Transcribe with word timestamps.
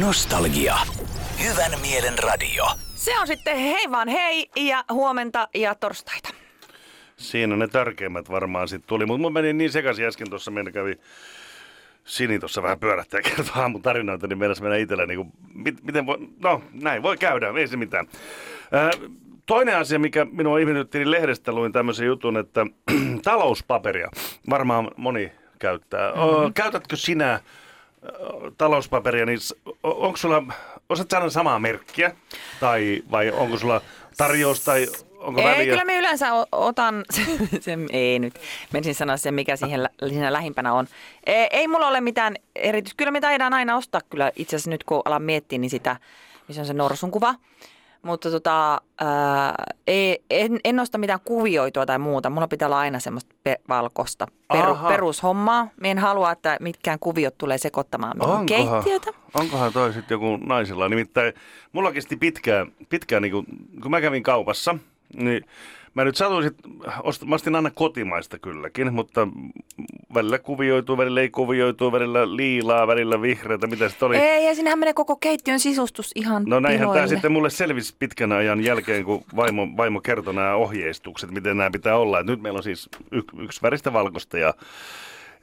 Nostalgia. 0.00 0.76
Hyvän 1.44 1.80
mielen 1.80 2.18
radio. 2.18 2.64
Se 2.94 3.18
on 3.20 3.26
sitten 3.26 3.56
hei 3.56 3.90
vaan 3.90 4.08
hei 4.08 4.50
ja 4.56 4.84
huomenta 4.92 5.48
ja 5.54 5.74
torstaita. 5.74 6.28
Siinä 7.16 7.56
ne 7.56 7.68
tärkeimmät 7.68 8.30
varmaan 8.30 8.68
sitten 8.68 8.88
tuli, 8.88 9.06
mutta 9.06 9.22
mun 9.22 9.32
meni 9.32 9.52
niin 9.52 9.72
sekaisin 9.72 10.06
äsken 10.06 10.30
tuossa, 10.30 10.50
meidän 10.50 10.72
kävi 10.72 10.94
Sini 12.04 12.38
tuossa 12.38 12.62
vähän 12.62 12.78
pyörähtää 12.78 13.22
kertoa 13.22 13.62
aamun 13.62 13.82
tarinoita, 13.82 14.26
niin 14.26 14.38
meidän 14.38 14.56
mennä 14.60 14.76
itsellä 14.76 15.06
niin 15.06 15.16
kuin, 15.16 15.32
mit, 15.54 15.82
miten 15.82 16.06
voi, 16.06 16.18
no 16.40 16.62
näin 16.72 17.02
voi 17.02 17.16
käydä, 17.16 17.52
ei 17.56 17.68
se 17.68 17.76
mitään. 17.76 18.06
Ää, 18.72 18.90
toinen 19.46 19.76
asia, 19.76 19.98
mikä 19.98 20.26
minua 20.32 20.58
ihmetytti, 20.58 20.98
niin 20.98 21.10
lehdestä 21.10 21.52
luin 21.52 21.72
tämmöisen 21.72 22.06
jutun, 22.06 22.36
että 22.36 22.66
talouspaperia 23.24 24.10
varmaan 24.50 24.90
moni 24.96 25.32
käyttää. 25.58 26.10
Mm-hmm. 26.10 26.54
Käytätkö 26.54 26.96
sinä 26.96 27.40
talouspaperia, 28.58 29.26
niin 29.26 29.38
onko 29.82 30.16
sulla, 30.16 30.42
osaat 30.88 31.10
sanoa 31.10 31.30
samaa 31.30 31.58
merkkiä? 31.58 32.16
Tai, 32.60 33.02
vai 33.10 33.30
onko 33.30 33.58
sulla 33.58 33.80
tarjous 34.16 34.64
tai 34.64 34.86
onko 35.18 35.40
ei, 35.40 35.46
väliä? 35.46 35.72
kyllä 35.72 35.84
me 35.84 35.98
yleensä 35.98 36.28
otan, 36.52 37.04
sen, 37.60 37.86
ei 37.92 38.18
nyt, 38.18 38.34
menisin 38.72 38.94
sanoa 38.94 39.16
sen, 39.16 39.34
mikä 39.34 39.56
siihen 39.56 39.88
siinä 40.08 40.32
lähimpänä 40.32 40.72
on. 40.72 40.86
Ei, 41.26 41.48
ei 41.50 41.68
mulla 41.68 41.88
ole 41.88 42.00
mitään 42.00 42.36
erityistä, 42.56 42.96
kyllä 42.96 43.10
me 43.10 43.20
taidaan 43.20 43.54
aina 43.54 43.76
ostaa 43.76 44.00
kyllä 44.10 44.32
itse 44.36 44.56
asiassa 44.56 44.70
nyt 44.70 44.84
kun 44.84 45.02
alan 45.04 45.22
miettiä, 45.22 45.58
niin 45.58 45.70
sitä, 45.70 45.96
missä 46.48 46.62
on 46.62 46.66
se 46.66 46.72
norsun 46.72 47.10
kuva. 47.10 47.34
Mutta 48.08 48.30
tota, 48.30 48.80
ää, 49.00 49.54
ei, 49.86 50.24
en, 50.30 50.60
en 50.64 50.80
osta 50.80 50.98
mitään 50.98 51.20
kuvioitua 51.24 51.86
tai 51.86 51.98
muuta. 51.98 52.30
Mulla 52.30 52.48
pitää 52.48 52.68
olla 52.68 52.78
aina 52.78 52.98
semmoista 53.00 53.34
pe- 53.42 53.60
valkosta 53.68 54.26
peru, 54.52 54.70
Aha. 54.72 54.88
perushommaa. 54.88 55.68
Mä 55.80 55.88
en 55.88 55.98
halua, 55.98 56.32
että 56.32 56.56
mitkään 56.60 56.98
kuviot 56.98 57.38
tulee 57.38 57.58
sekoittamaan 57.58 58.18
minun 58.18 58.46
keittiötä. 58.46 59.10
onkohan 59.34 59.72
toi 59.72 59.92
sitten 59.92 60.14
joku 60.14 60.36
naisilla? 60.36 60.88
Nimittäin 60.88 61.32
mulla 61.72 61.92
kesti 61.92 62.16
pitkään, 62.16 62.72
pitkään 62.88 63.22
niin 63.22 63.32
kun, 63.32 63.46
kun 63.82 63.90
mä 63.90 64.00
kävin 64.00 64.22
kaupassa, 64.22 64.78
niin 65.16 65.44
mä 65.94 66.04
nyt 66.04 66.16
sit, 66.16 66.56
ost, 67.02 67.24
mä 67.24 67.34
ostin 67.34 67.54
aina 67.54 67.70
kotimaista 67.70 68.38
kylläkin, 68.38 68.94
mutta 68.94 69.28
välillä 70.14 70.38
kuvioituu, 70.38 70.96
välillä 70.96 71.20
ei 71.20 71.30
kuvioituu, 71.30 71.92
välillä 71.92 72.36
liilaa, 72.36 72.86
välillä 72.86 73.22
vihreätä, 73.22 73.66
mitä 73.66 73.88
sitten 73.88 74.06
oli. 74.06 74.16
Ei, 74.16 74.46
ja 74.46 74.54
sinähän 74.54 74.78
menee 74.78 74.94
koko 74.94 75.16
keittiön 75.16 75.60
sisustus 75.60 76.12
ihan 76.14 76.44
No 76.46 76.60
näinhän 76.60 76.80
tämä 76.80 76.92
piloille. 76.92 77.08
sitten 77.08 77.32
mulle 77.32 77.50
selvisi 77.50 77.94
pitkän 77.98 78.32
ajan 78.32 78.64
jälkeen, 78.64 79.04
kun 79.04 79.24
vaimo, 79.36 79.68
vaimo 79.76 80.00
kertoi 80.00 80.34
nämä 80.34 80.54
ohjeistukset, 80.54 81.30
miten 81.30 81.56
nämä 81.56 81.70
pitää 81.70 81.96
olla. 81.96 82.20
Et 82.20 82.26
nyt 82.26 82.42
meillä 82.42 82.56
on 82.56 82.62
siis 82.62 82.88
y, 83.12 83.20
yksi 83.38 83.62
väristä 83.62 83.92
valkoista 83.92 84.38
ja 84.38 84.54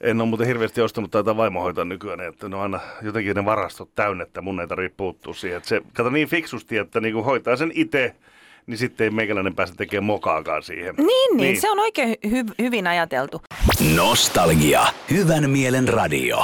en 0.02 0.22
ole 0.22 0.30
muuten 0.30 0.48
hirveästi 0.48 0.82
ostanut 0.82 1.12
tätä 1.12 1.38
vaimohoitaa 1.38 1.86
nykyään, 1.86 2.22
että 2.22 2.50
ne 2.50 2.56
on 2.56 2.62
aina 2.62 2.80
jotenkin 3.02 3.36
ne 3.36 3.46
varastot 3.46 3.90
täynnä, 3.96 4.24
että 4.24 4.42
mun 4.42 4.60
ei 4.60 4.68
tarvitse 4.68 4.96
puuttua 4.98 5.34
siihen. 5.34 5.58
Et 5.58 5.66
se, 5.66 5.82
kato 5.94 6.10
niin 6.10 6.28
fiksusti, 6.28 6.78
että 6.78 7.00
niinku 7.00 7.24
hoitaa 7.24 7.56
sen 7.56 7.72
itse, 7.76 8.16
niin 8.68 8.78
sitten 8.78 9.06
ei 9.06 9.12
meikäläinen 9.12 9.56
pääse 9.56 9.74
tekemään 9.76 10.04
mokaakaan 10.04 10.64
siihen. 10.64 10.96
Niin, 10.96 11.08
niin, 11.08 11.38
niin. 11.38 11.62
se 11.62 11.70
on 11.72 11.80
oikein 11.80 12.16
hy- 12.28 12.56
hyvin 12.60 12.88
ajateltu. 12.88 13.42
Nostalgia. 13.96 14.82
Hyvän 15.12 15.50
mielen 15.50 15.88
radio. 15.88 16.38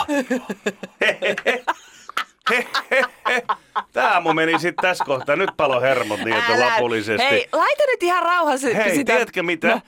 Tämä 3.94 4.19
mun 4.22 4.36
meni 4.36 4.59
sitten 4.59 4.81
tässä 4.81 5.05
kohtaa. 5.05 5.36
Nyt 5.36 5.50
palo 5.58 5.81
hermot 5.81 6.19
niin, 6.19 6.38
että 6.38 6.53
Älä- 6.53 6.66
lapullisesti. 6.66 7.30
Hei, 7.30 7.47
laita 7.52 7.83
nyt 7.88 8.03
ihan 8.03 8.23
rauhassa 8.23 8.67
Hei, 8.75 8.95
sitä. 8.95 9.13
tiedätkö 9.13 9.44
mitä? 9.44 9.67
No. 9.67 9.81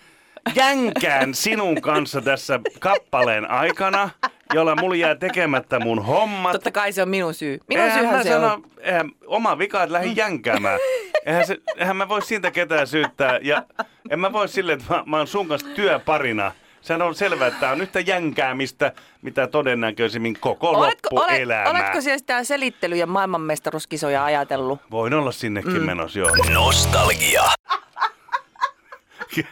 Jänkään 0.55 1.33
sinun 1.33 1.81
kanssa 1.81 2.21
tässä 2.21 2.59
kappaleen 2.79 3.51
aikana, 3.51 4.09
jolla 4.53 4.75
mulla 4.75 4.95
jää 4.95 5.15
tekemättä 5.15 5.79
mun 5.79 6.05
hommat. 6.05 6.51
Totta 6.51 6.71
kai 6.71 6.91
se 6.93 7.01
on 7.01 7.09
minun 7.09 7.33
syy. 7.33 7.59
Minun 7.67 7.83
Eihän 7.85 7.99
syyhän 7.99 8.23
se 8.23 8.29
sano, 8.29 8.53
on. 8.53 8.63
eihän, 8.79 9.11
oma 9.27 9.57
vika, 9.57 9.83
että 9.83 9.93
lähdin 9.93 10.15
jänkäämään. 10.15 10.79
Eihän, 11.25 11.47
se, 11.47 11.57
eihän 11.77 11.95
mä 11.95 12.09
voi 12.09 12.21
siitä 12.21 12.51
ketään 12.51 12.87
syyttää. 12.87 13.39
Ja 13.41 13.63
en 14.09 14.19
mä 14.19 14.33
voi 14.33 14.47
silleen, 14.47 14.79
että 14.79 14.93
mä, 14.93 15.03
mä 15.05 15.17
oon 15.17 15.27
sun 15.27 15.47
kanssa 15.47 15.69
työparina. 15.75 16.51
Sehän 16.81 17.01
on 17.01 17.15
selvää, 17.15 17.47
että 17.47 17.59
tää 17.59 17.71
on 17.71 17.81
yhtä 17.81 17.99
jänkäämistä, 17.99 18.93
mitä 19.21 19.47
todennäköisimmin 19.47 20.37
koko 20.39 20.69
Oletko, 20.69 21.09
loppuelämää. 21.11 21.69
olet, 21.69 21.81
oletko 21.81 22.01
siellä 22.01 22.17
sitä 22.17 22.43
selittely- 22.43 22.95
ja 22.95 23.07
maailmanmestaruuskisoja 23.07 24.23
ajatellut? 24.23 24.79
Voin 24.91 25.13
olla 25.13 25.31
sinnekin 25.31 25.73
mm. 25.73 25.85
menossa, 25.85 26.19
joo. 26.19 26.29
Nostalgia. 26.53 27.43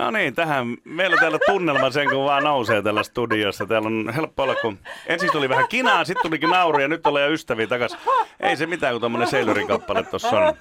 No 0.00 0.10
niin, 0.10 0.34
tähän. 0.34 0.76
Meillä 0.84 1.16
täällä 1.16 1.38
tunnelma 1.46 1.90
sen, 1.90 2.08
kun 2.10 2.24
vaan 2.24 2.44
nousee 2.44 2.82
tällä 2.82 3.02
studiossa. 3.02 3.66
Täällä 3.66 3.86
on 3.86 4.12
helppo 4.14 4.42
olla, 4.42 4.54
kun 4.54 4.78
ensin 5.06 5.32
tuli 5.32 5.48
vähän 5.48 5.68
kinaa, 5.68 6.04
sitten 6.04 6.22
tulikin 6.22 6.50
nauru 6.50 6.78
ja 6.78 6.88
nyt 6.88 7.06
ollaan 7.06 7.24
jo 7.24 7.32
ystäviä 7.32 7.66
takas. 7.66 7.96
Ei 8.40 8.56
se 8.56 8.66
mitään, 8.66 8.94
kun 8.94 9.00
tommonen 9.00 9.28
Seilurin 9.28 9.66
kappale 9.66 10.02
tossa 10.02 10.40
on. 10.40 10.54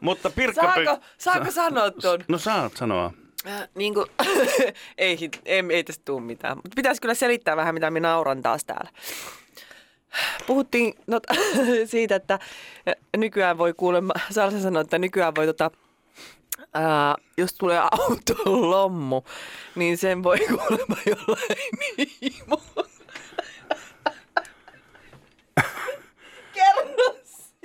Mutta 0.00 0.30
Pirkka... 0.30 0.62
Saako, 0.62 0.98
saako 1.18 1.50
sanoa 1.50 1.90
ton? 1.90 2.20
No 2.28 2.38
saat 2.38 2.76
sanoa. 2.76 3.12
Äh, 3.46 3.68
niin 3.74 3.94
kuin, 3.94 4.06
ei, 4.98 5.30
ei, 5.44 5.64
ei 5.70 5.84
tästä 5.84 6.04
tule 6.04 6.20
mitään. 6.20 6.56
Mutta 6.56 6.74
pitäisi 6.76 7.00
kyllä 7.00 7.14
selittää 7.14 7.56
vähän, 7.56 7.74
mitä 7.74 7.90
minä 7.90 8.08
nauran 8.08 8.42
taas 8.42 8.64
täällä. 8.64 8.90
Puhuttiin 10.46 10.94
no, 11.06 11.20
siitä, 11.84 12.16
että 12.16 12.38
nykyään 13.16 13.58
voi 13.58 13.74
kuulemma, 13.76 14.12
Salsa 14.30 14.60
sanoi, 14.60 14.80
että 14.80 14.98
nykyään 14.98 15.34
voi 15.34 15.46
tota, 15.46 15.70
ää, 16.74 17.14
jos 17.36 17.54
tulee 17.54 17.78
auton 17.78 18.70
lommu, 18.70 19.22
niin 19.74 19.98
sen 19.98 20.22
voi 20.22 20.38
kuulemma 20.38 20.96
jollain 21.06 21.58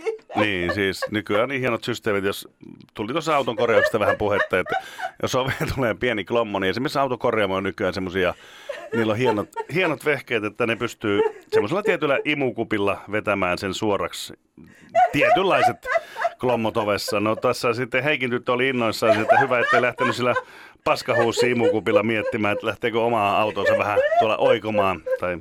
siitä. 0.05 0.39
Niin, 0.39 0.73
siis 0.73 1.01
nykyään 1.11 1.49
niin 1.49 1.61
hienot 1.61 1.83
systeemit, 1.83 2.23
jos 2.23 2.47
tuli 2.93 3.11
tuossa 3.11 3.35
auton 3.35 3.55
korjauksesta 3.55 3.99
vähän 3.99 4.17
puhetta, 4.17 4.59
että 4.59 4.75
jos 5.21 5.35
ove 5.35 5.53
tulee 5.75 5.93
pieni 5.93 6.25
klommo, 6.25 6.59
niin 6.59 6.69
esimerkiksi 6.69 6.99
autokorjaamo 6.99 7.55
on 7.55 7.63
nykyään 7.63 7.93
semmoisia, 7.93 8.33
niillä 8.93 9.11
on 9.11 9.17
hienot, 9.17 9.49
hienot 9.73 10.05
vehkeet, 10.05 10.43
että 10.43 10.67
ne 10.67 10.75
pystyy 10.75 11.21
semmoisella 11.51 11.83
tietyllä 11.83 12.19
imukupilla 12.25 13.01
vetämään 13.11 13.57
sen 13.57 13.73
suoraksi 13.73 14.33
tietynlaiset 15.11 15.87
klommot 16.39 16.77
ovessa. 16.77 17.19
No 17.19 17.35
tässä 17.35 17.73
sitten 17.73 18.03
Heikin 18.03 18.29
tyttö 18.29 18.53
oli 18.53 18.69
innoissaan, 18.69 19.21
että 19.21 19.39
hyvä, 19.39 19.59
ettei 19.59 19.81
lähtenyt 19.81 20.15
sillä 20.15 20.33
paskahuussi 20.83 21.51
imukupilla 21.51 22.03
miettimään, 22.03 22.53
että 22.53 22.67
lähteekö 22.67 23.01
omaa 23.01 23.41
autonsa 23.41 23.77
vähän 23.77 23.99
tuolla 24.19 24.37
oikomaan 24.37 25.01
tai 25.19 25.37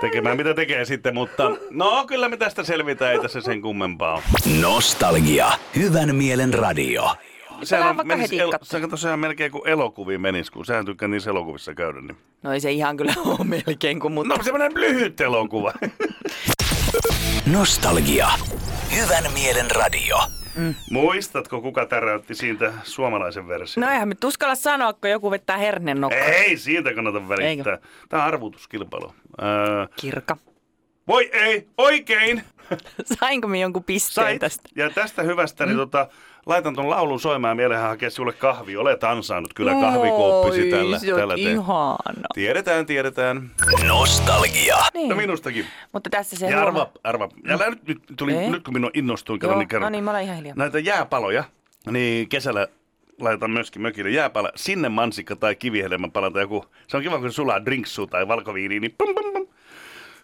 tekemään 0.00 0.36
mitä 0.36 0.54
tekee 0.54 0.84
sitten, 0.84 1.14
mutta 1.14 1.50
no 1.70 2.04
kyllä 2.06 2.28
me 2.28 2.36
tästä 2.36 2.64
selvitään, 2.64 3.12
ei 3.12 3.18
tässä 3.20 3.40
sen 3.40 3.62
kummempaa 3.62 4.14
ole. 4.14 4.22
Nostalgia. 4.60 5.46
Hyvän 5.76 6.14
mielen 6.16 6.54
radio. 6.54 7.16
Sehän 7.62 7.88
on, 7.88 7.96
vaikka 7.96 8.16
menis, 8.16 8.32
el, 8.32 8.50
katsomaan. 8.50 8.66
sehän 8.66 8.90
tosiaan 8.90 9.18
melkein 9.18 9.52
kuin 9.52 9.68
elokuviin 9.68 10.20
menis, 10.20 10.50
kun 10.50 10.64
sehän 10.64 10.84
tykkää 10.84 11.08
niissä 11.08 11.30
elokuvissa 11.30 11.74
käydä. 11.74 12.00
Niin. 12.00 12.16
No 12.42 12.52
ei 12.52 12.60
se 12.60 12.70
ihan 12.72 12.96
kyllä 12.96 13.12
ole 13.26 13.38
melkein 13.44 14.00
kuin, 14.00 14.12
mutta 14.14 14.36
No 14.36 14.42
semmoinen 14.44 14.72
lyhyt 14.74 15.20
elokuva. 15.20 15.72
Nostalgia. 17.46 18.28
Hyvän 18.96 19.32
mielen 19.32 19.70
radio. 19.70 20.18
Muistatko, 20.90 21.60
kuka 21.60 21.86
täräytti 21.86 22.34
siitä 22.34 22.72
suomalaisen 22.82 23.48
version? 23.48 23.86
No 23.86 23.92
eihän 23.92 24.08
me 24.08 24.14
tuskalla 24.14 24.54
sanoa, 24.54 24.92
kun 24.92 25.10
joku 25.10 25.30
vettää 25.30 25.56
hernen 25.56 26.00
nokkaan. 26.00 26.32
Ei, 26.32 26.56
siitä 26.56 26.94
kannata 26.94 27.28
välittää. 27.28 27.72
Eikö? 27.74 27.86
Tämä 28.08 28.22
on 28.22 28.28
arvutuskilpailu. 28.28 29.14
Öö, 29.42 29.86
Kirka. 29.96 30.36
voi 31.08 31.30
ei, 31.32 31.68
oikein! 31.78 32.42
Sainko 33.20 33.48
me 33.48 33.58
jonkun 33.58 33.84
pisteen 33.84 34.24
Sait. 34.26 34.40
tästä? 34.40 34.68
Ja 34.76 34.90
tästä 34.90 35.22
hyvästä, 35.22 35.66
niin 35.66 35.76
tota, 35.76 36.08
laitan 36.46 36.74
ton 36.74 36.90
laulun 36.90 37.20
soimaan 37.20 37.50
ja 37.50 37.54
mielenhän 37.54 37.88
hakea 37.88 38.10
sulle 38.10 38.32
kahvi. 38.32 38.76
Olet 38.76 39.04
ansainnut 39.04 39.54
kyllä 39.54 39.72
kahvikuoppisi 39.72 40.70
tällä, 40.70 40.98
se 40.98 41.14
on 41.14 41.20
tällä 41.20 41.34
te- 41.34 41.40
ihana. 41.40 41.96
Tiedetään, 42.34 42.86
tiedetään. 42.86 43.50
Nostalgia. 43.88 44.76
Niin. 44.94 45.08
No 45.08 45.16
minustakin. 45.16 45.66
Mutta 45.92 46.10
tässä 46.10 46.36
se 46.36 46.46
Ja 46.46 46.56
huoma- 46.56 46.66
arva, 46.68 46.90
arva. 47.04 47.28
Ja 47.44 47.70
nyt, 47.70 47.86
nyt, 47.88 47.98
tuli, 48.16 48.36
Ei. 48.36 48.50
nyt 48.50 48.64
kun 48.64 48.74
minun 48.74 48.90
innostuin, 48.94 49.40
kerran, 49.40 49.58
niin 49.58 49.68
kerran. 49.68 49.86
no 49.86 49.90
niin, 49.90 50.04
mä 50.04 50.10
olen 50.10 50.22
ihan 50.24 50.36
hiljaa. 50.36 50.54
Näitä 50.56 50.78
jääpaloja, 50.78 51.44
niin 51.90 52.28
kesällä 52.28 52.66
laitan 53.20 53.50
myöskin 53.50 53.82
mökille 53.82 54.10
jääpala, 54.10 54.50
sinne 54.56 54.88
mansikka 54.88 55.36
tai 55.36 55.54
kivihelmänpala 55.56 56.30
tai 56.30 56.42
joku. 56.42 56.64
Se 56.86 56.96
on 56.96 57.02
kiva, 57.02 57.18
kun 57.18 57.32
sulaa 57.32 57.64
drinksu 57.64 58.06
tai 58.06 58.28
valkoviini, 58.28 58.80
niin 58.80 58.94
pum, 58.98 59.14
pum, 59.14 59.32
pum. 59.32 59.46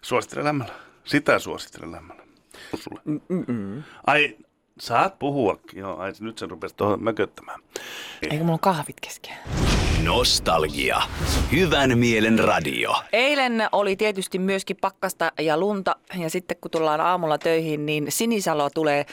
Suosittelen 0.01 0.45
lämmällä. 0.45 0.73
Sitä 1.03 1.39
suosittelen 1.39 1.91
lämmällä. 1.91 2.23
Sulle. 2.75 3.01
Mm-mm. 3.05 3.83
Ai, 4.07 4.35
saat 4.79 5.19
puhua. 5.19 5.59
Joo, 5.73 5.97
ai, 5.97 6.13
nyt 6.19 6.37
se 6.37 6.45
rupesi 6.45 6.75
tuohon 6.75 7.03
mököttämään. 7.03 7.59
Eikö 8.21 8.37
mulla 8.37 8.53
on 8.53 8.59
kahvit 8.59 8.99
kesken? 9.01 9.33
Nostalgia. 10.03 11.01
Hyvän 11.51 11.97
mielen 11.97 12.39
radio. 12.39 12.95
Eilen 13.13 13.67
oli 13.71 13.95
tietysti 13.95 14.39
myöskin 14.39 14.77
pakkasta 14.81 15.31
ja 15.39 15.57
lunta 15.57 15.95
ja 16.19 16.29
sitten 16.29 16.57
kun 16.61 16.71
tullaan 16.71 17.01
aamulla 17.01 17.37
töihin, 17.37 17.85
niin 17.85 18.05
Sinisalo 18.09 18.69
tulee 18.69 19.05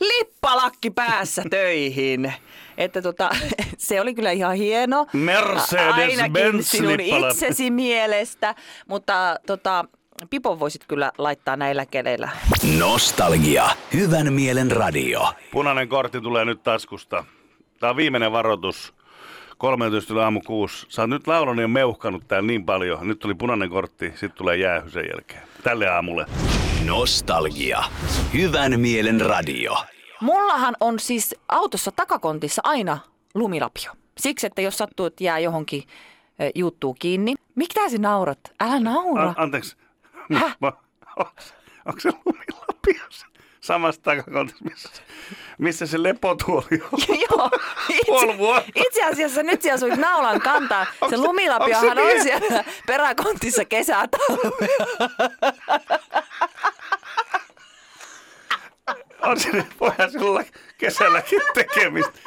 lippalakki 0.00 0.90
päässä 0.90 1.42
töihin. 1.50 2.32
Että 2.78 3.02
tota, 3.02 3.30
se 3.78 4.00
oli 4.00 4.14
kyllä 4.14 4.30
ihan 4.30 4.54
hieno. 4.56 5.06
Mercedes-Benz 5.12 6.20
Ainakin 6.22 6.64
sinun 6.64 6.96
lippalakki. 6.96 7.34
itsesi 7.34 7.70
mielestä, 7.70 8.54
mutta 8.88 9.36
tota, 9.46 9.84
Pipon 10.30 10.60
voisit 10.60 10.84
kyllä 10.88 11.12
laittaa 11.18 11.56
näillä 11.56 11.86
keleillä. 11.86 12.28
Nostalgia. 12.78 13.64
Hyvän 13.94 14.32
mielen 14.32 14.70
radio. 14.70 15.32
Punainen 15.52 15.88
kortti 15.88 16.20
tulee 16.20 16.44
nyt 16.44 16.62
taskusta. 16.62 17.24
Tämä 17.80 17.90
on 17.90 17.96
viimeinen 17.96 18.32
varoitus. 18.32 18.94
13 19.58 20.12
yli 20.14 20.22
aamu 20.22 20.40
6. 20.40 20.86
Sä 20.88 21.02
oot 21.02 21.10
nyt 21.10 21.26
laulanut 21.26 21.62
ja 21.62 21.68
meuhkanut 21.68 22.28
täällä 22.28 22.46
niin 22.46 22.64
paljon. 22.64 23.08
Nyt 23.08 23.18
tuli 23.18 23.34
punainen 23.34 23.70
kortti, 23.70 24.10
sitten 24.10 24.32
tulee 24.38 24.56
jäähy 24.56 24.90
sen 24.90 25.04
jälkeen. 25.10 25.42
Tälle 25.62 25.88
aamulle. 25.88 26.26
Nostalgia. 26.84 27.82
Hyvän 28.34 28.80
mielen 28.80 29.20
radio. 29.20 29.76
Mullahan 30.20 30.76
on 30.80 30.98
siis 30.98 31.34
autossa 31.48 31.92
takakontissa 31.96 32.62
aina 32.64 32.98
lumilapio. 33.34 33.92
Siksi, 34.18 34.46
että 34.46 34.62
jos 34.62 34.78
sattuu, 34.78 35.06
että 35.06 35.24
jää 35.24 35.38
johonkin 35.38 35.82
eh, 36.38 36.52
juttuu 36.54 36.94
kiinni. 36.94 37.34
Mitä 37.54 37.88
sä 37.88 37.98
naurat? 37.98 38.38
Älä 38.60 38.80
naura. 38.80 39.28
A- 39.28 39.34
anteeksi. 39.36 39.76
Mä, 40.28 40.72
onko 41.86 42.00
se 42.00 42.10
lumilapio 42.24 43.06
se- 43.10 43.26
samassa 43.60 44.00
takakontissa, 44.02 44.64
missä, 44.64 44.88
se- 44.92 45.02
missä 45.58 45.86
se 45.86 46.02
lepotuoli 46.02 46.82
on? 46.92 46.98
Joo, 47.30 47.50
Puoli 48.06 48.38
vuotta. 48.38 48.70
itse 48.74 49.02
asiassa 49.04 49.42
nyt 49.42 49.62
sä 49.62 49.72
asuit 49.74 49.96
naulan 49.96 50.40
kantaa. 50.40 50.84
Se 50.84 50.90
Onks 51.00 51.16
se- 51.16 51.22
lumilapiohan 51.26 51.84
se 51.84 51.90
on 51.90 51.96
niin? 52.08 52.22
siellä 52.22 52.64
peräkontissa 52.86 53.64
kesätalvea. 53.64 54.48
On 59.22 59.40
sinne 59.40 59.66
voihan 59.80 60.10
sillä 60.10 60.44
kesälläkin 60.78 61.40
tekemistä. 61.54 62.18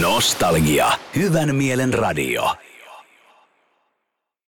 Nostalgia. 0.00 0.92
Hyvän 1.16 1.54
mielen 1.56 1.94
radio. 1.94 2.54